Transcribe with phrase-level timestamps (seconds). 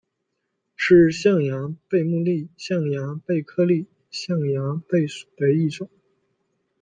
[0.75, 5.91] 是象牙贝目丽象牙贝科丽象牙贝属的一种。